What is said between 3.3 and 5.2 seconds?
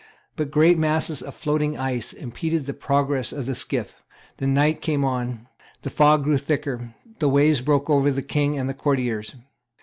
of the skiff; the night came